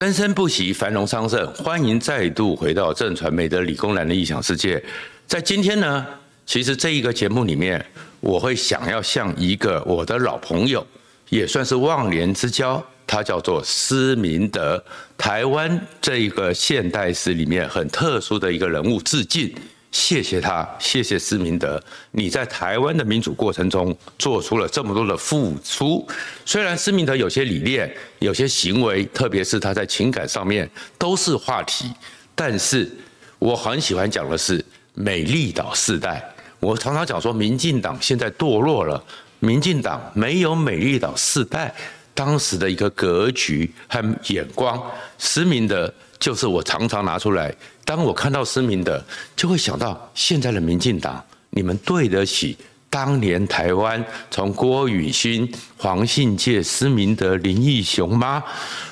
[0.00, 1.44] 生生不息，繁荣昌盛。
[1.54, 4.80] 欢迎再度回到正传媒的理工男的异想世界。
[5.26, 6.06] 在今天呢，
[6.46, 7.84] 其实这一个节目里面，
[8.20, 10.86] 我会想要向一个我的老朋友，
[11.30, 14.80] 也算是忘年之交，他叫做施明德，
[15.16, 19.52] 台湾这一个现代史里面很特殊的一个人物致敬。
[19.90, 26.06] 谢谢他，谢谢施明德，你在台湾的民主过程中做出了这么多的付出。
[26.44, 31.90] 虽然施明德有些理念、有些行为，特别是他在情感上面都是话题，
[32.34, 32.90] 但是
[33.38, 34.62] 我很喜欢讲的是
[34.92, 36.22] 美丽岛世代。
[36.60, 39.02] 我常常讲说，民进党现在堕落了，
[39.38, 41.74] 民进党没有美丽岛世代
[42.12, 44.78] 当时的一个格局和眼光。
[45.16, 47.54] 施明德就是我常常拿出来。
[47.88, 49.02] 当我看到施明德，
[49.34, 52.54] 就会想到现在的民进党，你们对得起
[52.90, 58.44] 当年台湾从郭雨欣、黄信介、施明德、林义雄吗？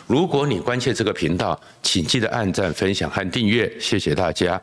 [0.06, 4.58] 如果你关切这个频道，请记得按赞、分享和订阅，谢谢大家。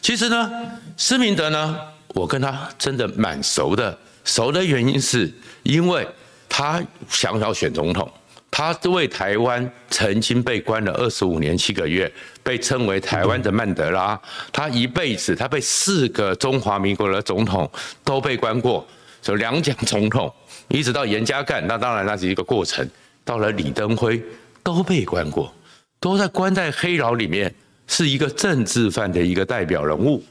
[0.00, 0.48] 其实呢，
[0.96, 1.76] 施明德呢，
[2.14, 5.28] 我跟他真的蛮熟的，熟的原因是
[5.64, 6.06] 因为
[6.48, 8.08] 他想要选总统。
[8.54, 14.20] 他为台湾曾经被关了二十五年七个月，被称为台湾的曼德拉。
[14.52, 17.68] 他一辈子，他被四个中华民国的总统
[18.04, 18.86] 都被关过，
[19.22, 20.30] 就两蒋总统，
[20.68, 22.86] 一直到严家淦，那当然那是一个过程。
[23.24, 24.22] 到了李登辉
[24.62, 25.50] 都被关过，
[25.98, 27.52] 都在关在黑牢里面，
[27.86, 30.22] 是一个政治犯的一个代表人物，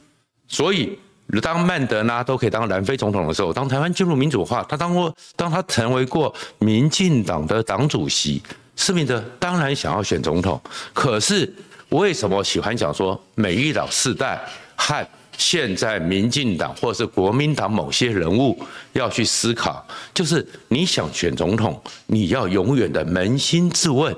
[0.48, 0.98] 所以。
[1.40, 8.42] 当曼德拉都可以当南非总统的时候，当台湾进入民主化，他当过，当他成为过民进党的党主席，
[8.76, 10.60] 施明德当然想要选总统。
[10.94, 11.54] 可是
[11.90, 14.42] 为什么喜欢讲说美丽岛世代
[14.76, 15.08] 和
[15.38, 18.60] 现在民进党或是国民党某些人物
[18.94, 24.16] 要去思考，就是你想选总统，你要永远的扪心自问：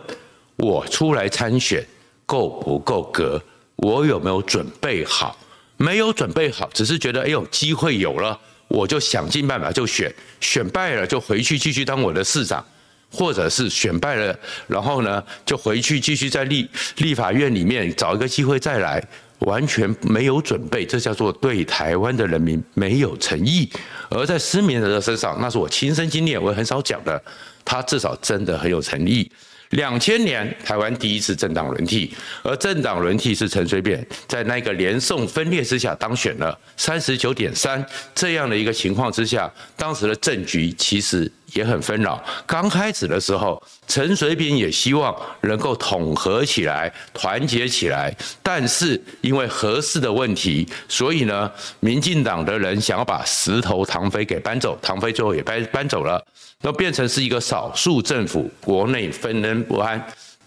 [0.55, 1.85] 我出来参选
[2.25, 3.41] 够不够格？
[3.75, 5.37] 我有没有准备好？
[5.83, 8.39] 没有准备好，只是觉得哎呦，机会有了，
[8.69, 12.65] 我就想尽办法就选，选败了就回去继续当我的市长，
[13.11, 19.05] 或者是选败了，然后呢就回去继续在立立法院里面找一个机会再来，
[19.39, 23.69] 完全没有准备，这叫做对台湾的人民没有诚意。
[24.09, 27.21] 而在施明德的身上，那是我亲身经验，我也很少讲的，
[27.65, 29.29] 他至少真的很有诚意。
[29.73, 32.13] 两千年台湾第一次政党轮替，
[32.43, 37.83] 而政党轮替是陈水扁在那个连宋分裂之下当选了三十九点三
[38.15, 42.21] 这样的一个情况之下，当时的政局其实也很纷扰。
[42.45, 56.23] 刚开始的时候，陈水扁也希望能够统合起来、团结起来，但是因为合适的问题，所以呢，民进党的人想要把石头唐飞给搬走，唐飞最后也搬搬走了。
[56.61, 60.01] 那变成是一个少数政府，国内纷争不安。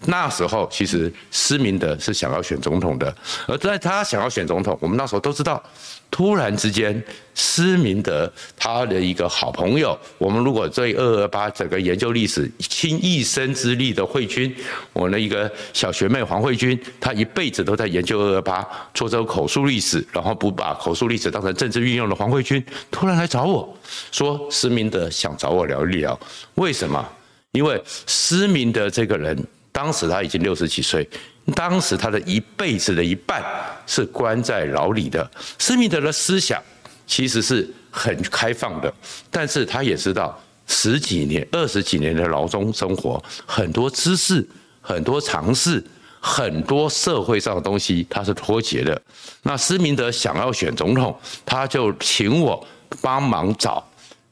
[0.05, 3.13] 那时候其实施明德是想要选总统的，
[3.47, 5.61] 而在他想要选总统，我们那时候都知道。
[6.09, 7.03] 突然之间，
[7.35, 14.55] 施明德他的一个好朋友，我们如果对二二八整个研究历史，倾一生之力的慧君，
[14.93, 23.77] 我的一个小学妹黄慧君，她一辈子都在研究二二八，做这个口述历史，然后不把口述历史当成政治运用的黄慧君，突然来找我
[24.09, 26.17] 说，施明德想找我聊一聊，
[26.55, 27.05] 为什么？
[27.51, 29.37] 因为施明德这个人，
[29.77, 31.07] 当时他已经六十几岁。
[31.55, 33.43] 当时他的一辈子的一半
[33.85, 35.29] 是关在牢里的。
[35.59, 36.61] 施密德的思想
[37.05, 38.91] 其实是很开放的，
[39.29, 44.45] 但是他也知道十几年、二十几年的牢中生活，很多知识、
[44.81, 45.81] 很多常识、
[46.19, 48.99] 很多社会上的东西他是脱节的。
[49.43, 52.67] 那施明德想要选总统，他就请我
[53.01, 53.87] 帮忙找。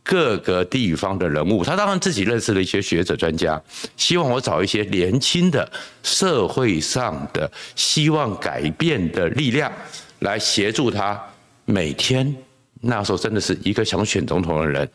[0.07, 3.59] 各个地方的人物，他当然自己认识了一些学者专家，
[3.97, 5.67] 希望我找一些年轻的
[6.03, 9.71] 社会上的希望改变的力量
[10.19, 11.19] 来协助他。
[11.65, 12.35] 每天
[12.81, 14.87] 那时候真的是一个想选总统的人，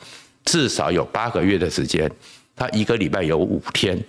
[0.44, 2.09] 至少有八个月的时间，
[2.54, 4.00] 他一个礼拜有五天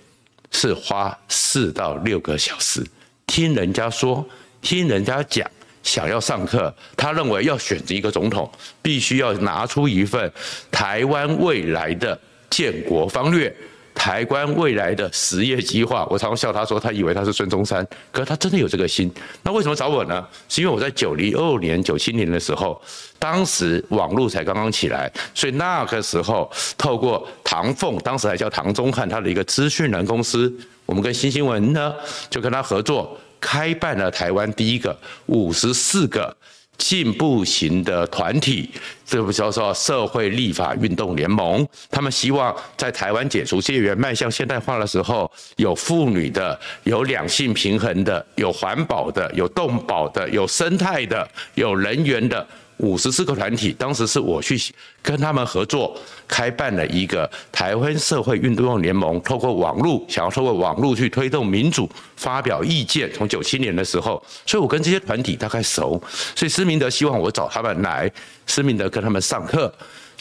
[0.51, 2.85] 是花四到六个小时
[3.25, 4.23] 听人家说，
[4.61, 5.49] 听人家讲。
[5.83, 8.49] 想要上课，他认为要选择一个总统，
[8.81, 10.31] 必须要拿出一份
[10.71, 12.17] 台湾未来的
[12.49, 13.53] 建国方略，
[13.93, 16.05] 台湾未来的实业计划。
[16.09, 19.11] 我常常笑他说，他以为他是孙中山，可是他真的有这个心。
[19.43, 20.25] 那为什么找我呢？
[20.47, 22.79] 是因为我在九零二年、九七年的时候，
[23.17, 30.53] 当时网络才刚刚起来，所以那个时候透过唐凤，当时还叫唐宗汉，他的一个资讯人公司，
[30.85, 31.93] 我们跟新新闻呢
[32.29, 33.17] 就跟他合作。
[33.41, 36.33] 开办了台湾第一个五十四个
[36.77, 38.69] 进步型的团体，
[39.05, 41.67] 这个叫做社会立法运动联盟。
[41.89, 52.47] 他们希望在台湾解除戒严、迈向现代化的时候，有妇女的、有两性平衡的、有环保的、有动保的、有生态的、有人员的。
[52.81, 54.59] 五十四个团体，当时是我去
[55.01, 55.95] 跟他们合作，
[56.27, 63.11] 开办了一个台湾社会运动联盟，透过网络，想要透过网络去推动民主，发表意见。
[63.13, 66.01] 从九七年的时候，所以我跟这些团体大概熟，
[66.35, 68.11] 所以施明德希望我找他们来，
[68.47, 69.71] 施明德跟他们上课。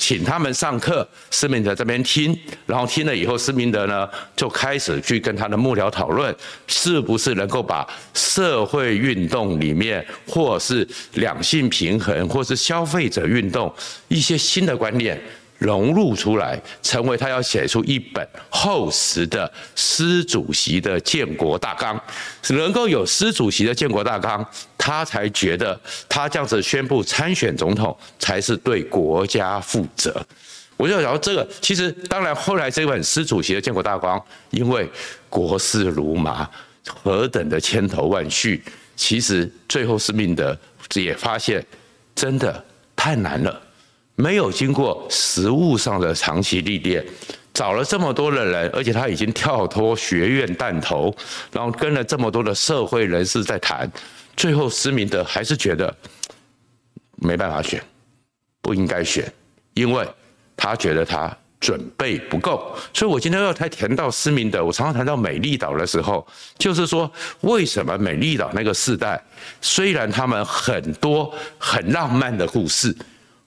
[0.00, 6.34] 请他们上课，施明德这边听，然后听了以后，施明德呢就开始去跟他的幕僚讨论，
[6.66, 13.70] 是不是能够把社会运动里面，或是两性平衡，或是消费者运动
[14.08, 15.20] 一些新的观念。
[15.58, 22.02] 融入出来，成为他要写出一本厚实的施主席的建国大纲，
[22.48, 24.42] 能够有施主席的建国大纲，
[24.82, 25.78] 他才觉得
[26.08, 30.24] 他这样子宣布参选总统才是对国家负责。
[30.78, 34.18] 我就想到这个，其实当然后来这本施主席的建国大纲，
[34.48, 34.88] 因为
[35.28, 36.48] 国事如麻，
[36.88, 38.62] 何等的千头万绪，
[38.96, 40.56] 其实最后是命德
[40.94, 41.62] 也发现，
[42.14, 42.64] 真的
[42.96, 43.60] 太难了。
[44.16, 47.04] 没有经过实务上的长期历练，
[47.52, 51.14] 找了这么多的人，而且他已经跳脱学院弹头，
[51.52, 53.90] 然后跟了这么多的社会人士在谈，
[54.36, 55.94] 最后施明德还是觉得
[57.16, 57.82] 没办法选，
[58.60, 59.32] 不应该选，
[59.74, 60.08] 因为
[60.56, 62.74] 他觉得他准备不够。
[62.94, 66.26] 所以我今天要谈谈到施明德，我常常谈到美丽岛的时候，
[66.58, 67.10] 就是说
[67.42, 69.22] 为什么美丽岛那个世代，
[69.60, 72.96] 虽然他们很多很浪漫的故事。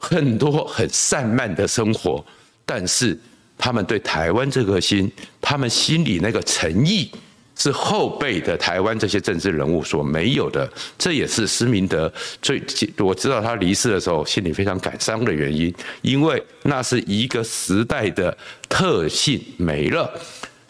[0.06, 2.22] 很多很散漫的生活，
[2.66, 3.18] 但是
[3.58, 7.10] 他们对台湾这颗心，他们心里那个诚意，
[7.56, 10.70] 是后辈的台湾这些政治人物所没有的。
[10.98, 12.12] 这也是施明德
[12.42, 12.62] 最
[12.98, 18.36] 我知道他离世的时候，心里非常感伤的原因，因为那是一个时代的
[18.68, 20.10] 特性没了。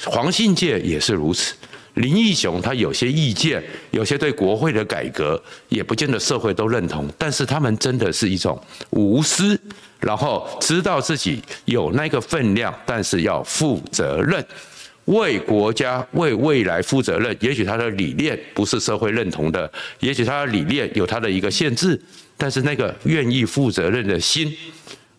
[0.06, 1.56] 黄信介也是如此。
[1.96, 8.60] 林义雄他有些意见，有些对国会的改革也不见得社会都认同，但是他们真的是一种
[8.90, 9.60] 无私，
[10.00, 14.44] 然后知道自己有那个分量，但是要负责任，
[15.06, 17.36] 为国家为未来负责任。
[17.40, 22.02] 也许他的理念不是社会认同的，也许他的理念有他的一个限制，
[22.36, 24.52] 但是那个愿意负责任的心，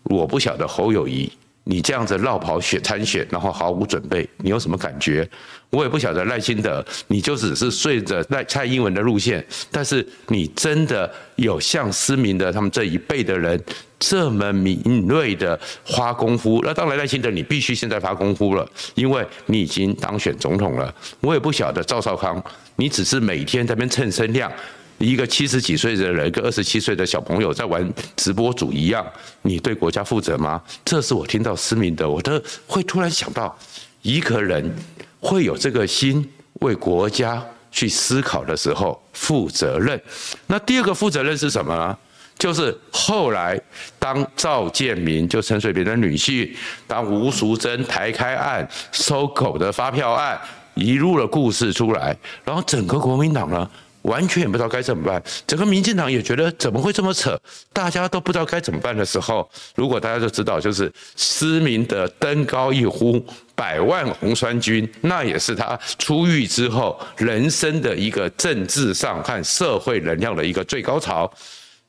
[0.03, 1.31] 我不晓得侯友谊。
[1.67, 5.27] 你这样子落跑选参选，然后毫无准备，你有什么感觉？
[5.71, 13.61] 我也不晓得赖清德，你就只是顺着赖蔡英文的路线，但是你真的有像思明德他们这一辈的人
[13.99, 16.61] 这么敏锐的花功夫？
[16.63, 20.93] 那当然赖清德，你必须现在花功夫了，因为你已经当选总统了。
[21.19, 22.41] 我也不晓得赵少康，
[22.75, 24.51] 你只是每天在那边蹭声量。
[24.97, 29.05] 一个七十几岁的人，跟二十七岁的小朋友在玩直播主一样，
[29.41, 30.61] 你对国家负责吗？
[30.83, 33.57] 这是我听到失明的，我都会突然想到，
[34.01, 34.73] 一个人
[35.19, 36.27] 会有这个心
[36.61, 40.01] 为国家去思考的时候，负责任。
[40.47, 41.97] 那第二个负责任是什么呢？
[42.37, 43.59] 就是后来
[43.97, 46.51] 当赵建铭就陈水扁的女婿，
[46.85, 50.39] 当吴淑珍台开案收狗的发票案
[50.73, 53.69] 一路的故事出来，然后整个国民党呢？
[54.05, 57.39] 完全也不知道该怎么办，整个民进党也觉得怎么会这么扯，
[57.73, 63.23] 大家都不知道该怎么办的时候，如果大家都知道，就是失明的登高一呼，
[63.55, 71.31] 百万红衫军，那也是他出狱之后人生的一个政治上和社会能量的一个最高潮。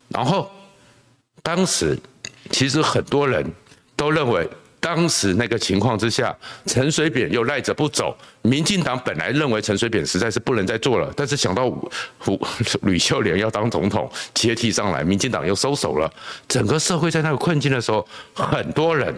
[0.08, 0.50] 然后，
[1.42, 1.98] 当时
[2.50, 3.44] 其实很多人
[3.94, 4.48] 都认为。
[4.86, 6.32] 当时那个情况之下，
[6.64, 8.16] 陈水扁又赖着不走。
[8.42, 11.68] 民进党本来认为陈水扁实在是不能再做了，但是想到
[12.18, 12.40] 胡
[12.86, 16.08] 吕秀莲要当总统接替上来，民进党又收手了。
[16.46, 19.12] 整个社会在那个困境的时候，很多人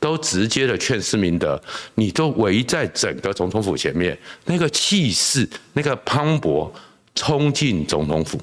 [0.00, 1.62] 都直接的劝施明德，
[1.94, 6.68] 你都围在整个总统府前面，那个气势、那个磅礴，
[7.14, 8.40] 冲进总统府。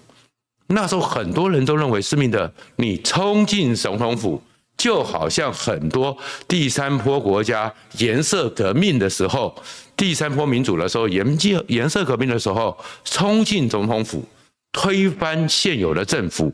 [0.67, 4.41] 那时候很多人都认为施明德，你冲进总统府。
[4.79, 6.17] 就好像很多
[6.47, 9.53] 第三波国家颜色革命的时候，
[9.97, 14.23] 第三波民主的时候，颜颜色革命的时候，冲进总统府，
[14.71, 16.51] 推翻现有的政府，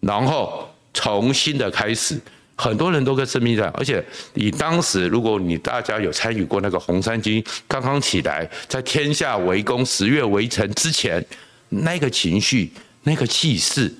[0.00, 2.18] 然后重新的开始。
[2.58, 4.02] 很多人都跟施明德，而且
[4.32, 11.22] 你当时，如果你大家有参与过那个红衫军刚刚起来，在天下围攻十月围城之前，
[11.68, 13.94] 那个情绪、那个气势，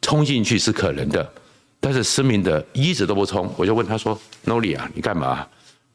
[0.00, 1.32] 冲进去是可能的。
[1.84, 5.44] 但是施明德一直都不冲，我就问他说：“Noli 啊，你干嘛？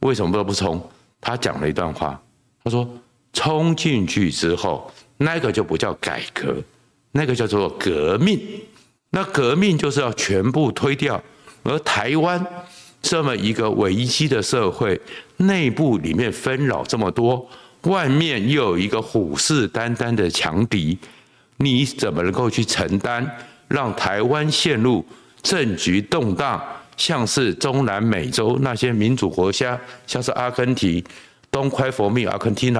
[0.01, 0.85] 为什么都不冲？”
[1.21, 2.21] 他讲了一段话，
[2.61, 2.85] 他说
[3.31, 6.61] ：“冲进去之后，那个就不叫改革，
[7.13, 8.37] 那个叫做革命。
[9.11, 11.23] 那革命就是要全部推掉。
[11.63, 12.45] 而台湾
[13.01, 14.99] 这么一个危机的社会，
[15.37, 17.49] 内部里面纷扰这么多，
[17.83, 20.99] 外面又有一个虎视眈眈的强敌，
[21.55, 23.25] 你怎么能够去承担，
[23.69, 25.05] 让台湾陷入
[25.41, 26.61] 政局动荡？
[26.97, 31.03] 像是中南美洲那些民主国家，像是阿根廷
[31.51, 32.75] ，Don't cry for me，阿根廷，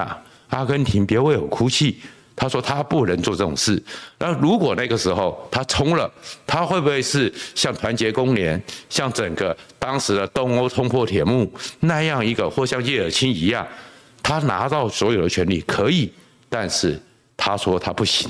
[0.48, 2.00] 阿根廷别为我哭泣。
[2.34, 3.80] 他说他不能做这种事。
[4.18, 6.12] 那如果那个时候他冲了，
[6.44, 8.60] 他会不会是像团结公联，
[8.90, 11.48] 像整个当时的东欧冲破铁幕
[11.78, 13.64] 那样一个，或像叶尔钦一样，
[14.20, 16.12] 他拿到所有的权利可以，
[16.48, 17.00] 但是
[17.36, 18.28] 他说他不行。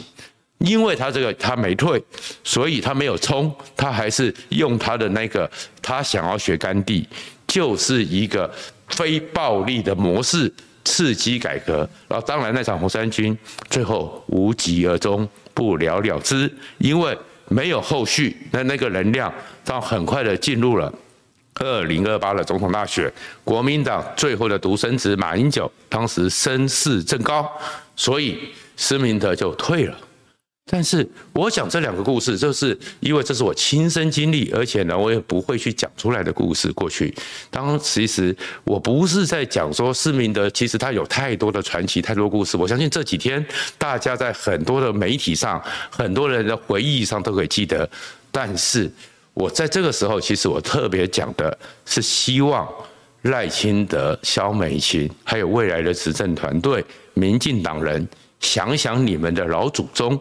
[0.58, 2.02] 因为他这个他没退，
[2.42, 5.48] 所以他没有冲，他还是用他的那个
[5.80, 7.08] 他想要学甘地，
[7.46, 8.52] 就是一个
[8.88, 10.52] 非暴力的模式
[10.84, 11.88] 刺激改革。
[12.08, 13.36] 然后当然那场红衫军
[13.70, 17.16] 最后无疾而终，不了了之，因为
[17.48, 18.36] 没有后续。
[18.50, 19.32] 那那个能量，
[19.64, 20.92] 到很快的进入了
[21.54, 23.12] 二零二八的总统大选，
[23.44, 27.48] 国民党最后的独生子马英九当时声势正高，
[27.94, 28.38] 所以
[28.76, 29.96] 施明德就退了。
[30.70, 36.70] 但是我讲这两个故事，就是因为这是我亲身经历，而且呢，我也不会去讲出来的故事。
[36.72, 37.14] 过去，
[37.50, 42.56] 当其实我不是在讲说施明德，其实他有太多的传奇，太多故事。
[42.58, 43.42] 我相信这几天
[43.78, 45.58] 大家在很多的媒体上，
[45.88, 47.88] 很多人的回忆上都可以记得。
[48.30, 48.90] 但是
[49.32, 52.68] 我在这个时候，其实我特别讲的是希望
[53.22, 56.84] 赖清德、萧美琴，还有未来的执政团队、
[57.14, 58.06] 民进党人。
[58.40, 60.18] 想想你们的老祖宗，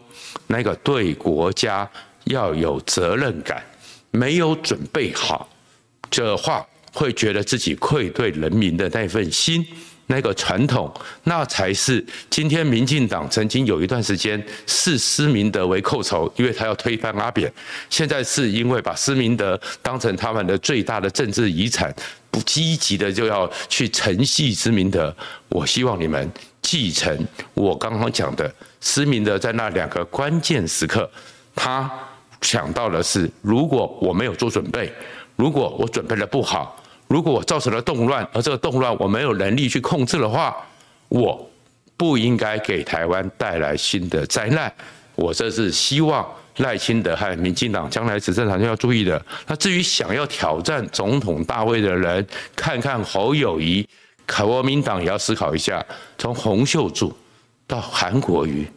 [0.48, 1.88] 那个对国家
[2.24, 3.64] 要有责任感，
[4.10, 5.48] 没有准备好
[6.10, 9.64] 这话，会觉得自己愧对人民的那份心，
[10.06, 10.92] 那个传统，
[11.24, 17.52] 那才是今天民进党曾经有一段时间视施明德为寇仇，因为他要推翻阿扁，
[17.88, 21.94] 现在是因为把施明德当成他们的最大的政治遗产，
[22.30, 25.14] 不积极的就要去承继施明德。
[25.48, 26.28] 我希望你们。
[26.70, 31.10] 继承我刚刚讲的，施明德在那两个关键时刻，
[31.56, 31.90] 他
[32.42, 34.92] 想到的是：如果我没有做准备，
[35.36, 40.54] 如果我准备的不好，如果我造成了动乱，而这个动乱我没有能力去控制的话，
[41.08, 41.50] 我
[41.96, 44.70] 不应该给台湾带来新的灾难。
[45.14, 46.22] 我这是希望
[46.58, 49.24] 赖清德和民进党将来执政团队要注意的。
[49.46, 53.88] 那至于想要挑战总统大位的人，看看侯友谊。
[54.36, 55.84] 国民党也要思考一下，
[56.18, 57.16] 从洪秀柱
[57.66, 58.68] 到韩国瑜，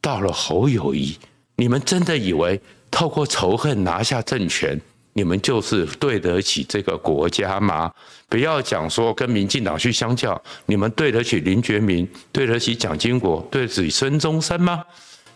[0.00, 1.16] 到了侯友谊，
[1.56, 4.78] 你们真的以为透过仇恨拿下政权，
[5.14, 7.90] 你们就是对得起这个国家吗？
[8.28, 14.84] 不要讲说跟民进党去相较，你们对得起林觉民，对得起蒋经国，对得起孙中山吗？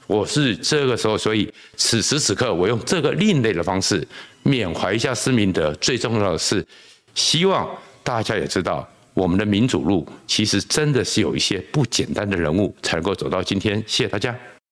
[0.06, 4.06] 我是这个时候，所以此时此刻，我用这个另类的方式
[4.42, 5.72] 缅怀一下施明德。
[5.76, 6.64] 最重要的是，
[7.14, 7.66] 希望
[8.02, 8.86] 大家也知道。
[9.14, 13.82] 我们的民主路其实真的是有一些不简单的人物才能够走到今天。
[13.86, 14.53] 谢谢大家。